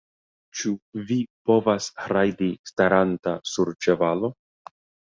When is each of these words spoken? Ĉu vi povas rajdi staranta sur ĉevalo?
Ĉu 0.61 0.71
vi 1.11 1.17
povas 1.51 1.91
rajdi 2.15 2.51
staranta 2.73 3.39
sur 3.55 3.75
ĉevalo? 3.85 4.37